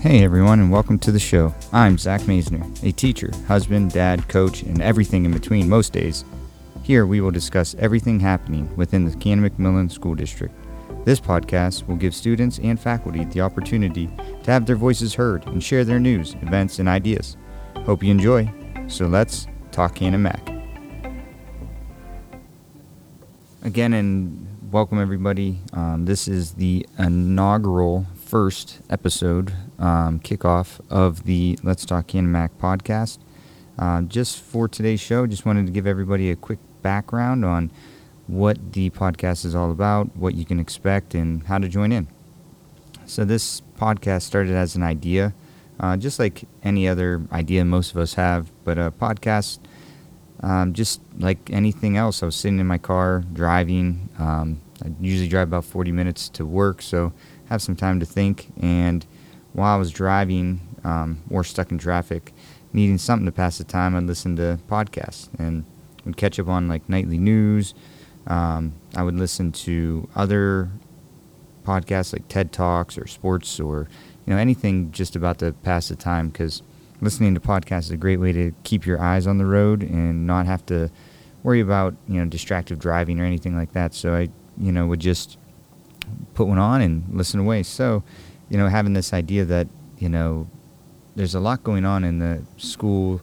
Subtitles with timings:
[0.00, 1.54] Hey everyone, and welcome to the show.
[1.74, 6.24] I'm Zach Maisner, a teacher, husband, dad, coach, and everything in between most days.
[6.82, 10.54] Here we will discuss everything happening within the Canon-McMillan School District.
[11.04, 14.06] This podcast will give students and faculty the opportunity
[14.42, 17.36] to have their voices heard and share their news, events, and ideas.
[17.84, 18.50] Hope you enjoy.
[18.88, 20.48] So let's talk Canon-Mac.
[23.64, 25.60] Again, and welcome everybody.
[25.74, 33.18] Um, this is the inaugural first episode um, kickoff of the Let's Talk Canon-Mac podcast.
[33.76, 37.72] Uh, just for today's show, just wanted to give everybody a quick background on
[38.28, 42.06] what the podcast is all about, what you can expect, and how to join in.
[43.04, 45.34] So, this podcast started as an idea,
[45.80, 49.58] uh, just like any other idea most of us have, but a podcast,
[50.38, 52.22] um, just like anything else.
[52.22, 54.08] I was sitting in my car driving.
[54.20, 57.12] Um, I usually drive about 40 minutes to work, so
[57.48, 58.48] have some time to think.
[58.60, 59.06] And
[59.52, 62.32] while I was driving um, or stuck in traffic,
[62.72, 65.64] needing something to pass the time, I'd listen to podcasts and
[66.04, 67.74] would catch up on like nightly news.
[68.26, 70.70] Um, I would listen to other
[71.64, 73.88] podcasts like TED Talks or sports or
[74.26, 76.62] you know anything just about to pass the time because
[77.00, 80.26] listening to podcasts is a great way to keep your eyes on the road and
[80.26, 80.90] not have to
[81.42, 83.94] worry about you know distracted driving or anything like that.
[83.94, 84.28] So I
[84.60, 85.38] you know would just
[86.34, 87.62] put one on and listen away.
[87.62, 88.02] So
[88.48, 90.48] you know having this idea that you know
[91.16, 93.20] there's a lot going on in the school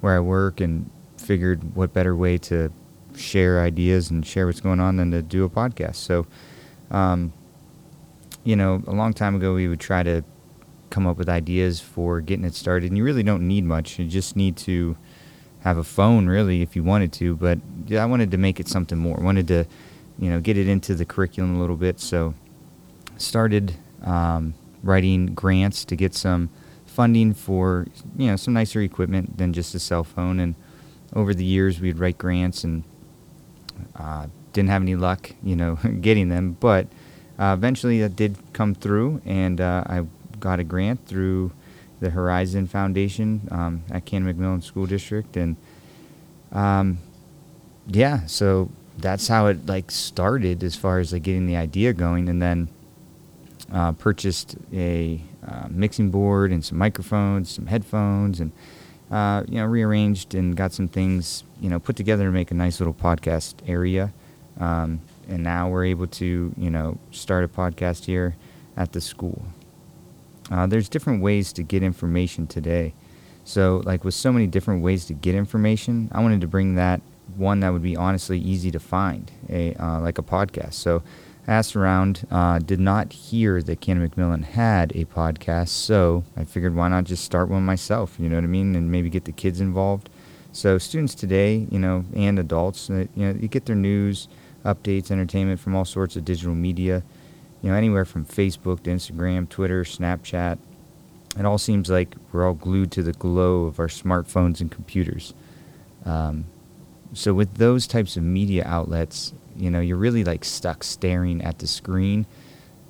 [0.00, 2.72] where I work and figured what better way to
[3.16, 5.96] share ideas and share what's going on than to do a podcast.
[5.96, 6.26] So,
[6.90, 7.32] um,
[8.44, 10.24] you know, a long time ago we would try to
[10.90, 13.98] come up with ideas for getting it started, and you really don't need much.
[13.98, 14.96] You just need to
[15.60, 17.36] have a phone, really, if you wanted to.
[17.36, 19.18] But yeah, I wanted to make it something more.
[19.20, 19.66] I wanted to,
[20.20, 21.98] you know, get it into the curriculum a little bit.
[21.98, 22.34] So,
[23.16, 26.50] started um, writing grants to get some
[26.86, 30.38] funding for you know some nicer equipment than just a cell phone.
[30.38, 30.54] And
[31.14, 32.84] over the years, we'd write grants and
[33.96, 36.56] uh, didn't have any luck, you know, getting them.
[36.60, 36.86] But
[37.38, 40.06] uh, eventually, that did come through, and uh, I
[40.38, 41.52] got a grant through
[42.00, 45.56] the Horizon Foundation um, at Canon-McMillan School District, and
[46.52, 46.98] um,
[47.86, 52.28] yeah, so that's how it like started as far as like getting the idea going,
[52.28, 52.68] and then
[53.72, 58.52] uh, purchased a uh, mixing board and some microphones, some headphones, and
[59.10, 62.54] uh, you know rearranged and got some things you know put together to make a
[62.54, 64.12] nice little podcast area.
[64.58, 68.36] Um, and now we're able to you know start a podcast here
[68.76, 69.44] at the school.
[70.50, 72.92] Uh, there's different ways to get information today.
[73.44, 77.00] So like with so many different ways to get information, I wanted to bring that
[77.36, 80.74] one that would be honestly easy to find, a uh, like a podcast.
[80.74, 81.02] So
[81.48, 86.88] asked around, uh, did not hear that Canon-McMillan had a podcast, so I figured why
[86.88, 89.60] not just start one myself, you know what I mean, and maybe get the kids
[89.60, 90.10] involved.
[90.52, 94.28] So students today, you know, and adults, uh, you know, you get their news,
[94.64, 97.02] updates, entertainment from all sorts of digital media,
[97.62, 100.58] you know, anywhere from Facebook to Instagram, Twitter, Snapchat.
[101.38, 105.34] It all seems like we're all glued to the glow of our smartphones and computers.
[106.04, 106.46] Um,
[107.12, 111.58] so with those types of media outlets, you know, you're really like stuck staring at
[111.58, 112.26] the screen.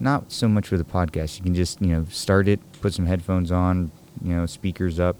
[0.00, 1.38] Not so much with a podcast.
[1.38, 3.90] You can just, you know, start it, put some headphones on,
[4.22, 5.16] you know, speakers up,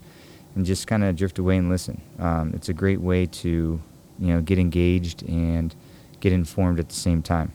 [0.54, 2.00] and just kind of drift away and listen.
[2.18, 3.80] Um, it's a great way to,
[4.18, 5.74] you know, get engaged and
[6.20, 7.52] get informed at the same time.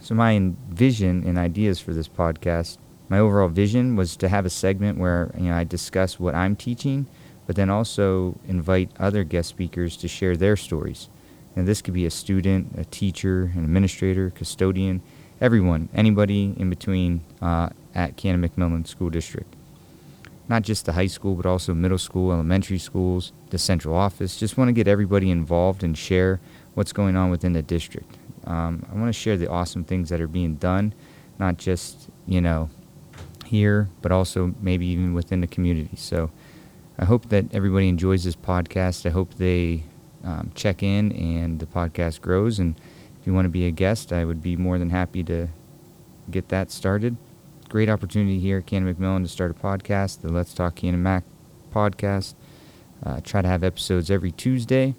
[0.00, 4.50] So my vision and ideas for this podcast, my overall vision was to have a
[4.50, 7.06] segment where you know I discuss what I'm teaching,
[7.46, 11.08] but then also invite other guest speakers to share their stories.
[11.54, 15.02] And this could be a student, a teacher, an administrator, custodian,
[15.40, 19.52] everyone, anybody in between uh, at Canon-McMillan School District.
[20.48, 24.38] Not just the high school, but also middle school, elementary schools, the central office.
[24.38, 26.40] Just want to get everybody involved and share
[26.74, 28.16] what's going on within the district.
[28.44, 30.94] Um, I want to share the awesome things that are being done,
[31.38, 32.70] not just, you know,
[33.46, 35.96] here, but also maybe even within the community.
[35.96, 36.30] So
[36.98, 39.06] I hope that everybody enjoys this podcast.
[39.06, 39.84] I hope they
[40.22, 42.58] um, check in and the podcast grows.
[42.58, 42.76] And
[43.20, 45.48] if you want to be a guest, I would be more than happy to
[46.30, 47.16] get that started.
[47.68, 51.24] Great opportunity here at McMillan to start a podcast, the Let's Talk Canon-Mac
[51.72, 52.34] podcast.
[53.04, 54.94] Uh, try to have episodes every Tuesday.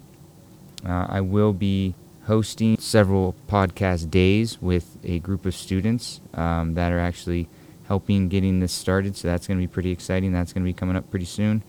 [0.86, 1.94] Uh, I will be
[2.24, 7.48] hosting several podcast days with a group of students um, that are actually
[7.86, 9.16] helping getting this started.
[9.16, 10.32] So that's going to be pretty exciting.
[10.32, 11.62] That's going to be coming up pretty soon.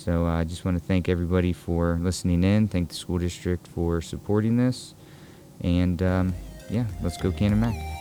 [0.00, 2.68] So uh, I just want to thank everybody for listening in.
[2.68, 4.94] Thank the school district for supporting this.
[5.60, 6.32] And um,
[6.70, 7.99] yeah, let's go Canon-Mac.